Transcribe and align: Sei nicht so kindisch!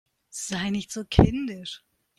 Sei 0.31 0.71
nicht 0.71 0.91
so 0.91 1.05
kindisch! 1.05 1.83